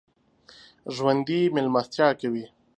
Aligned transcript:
ژوندي 0.95 1.39
مېلمستیا 1.55 2.07
کوي 2.19 2.45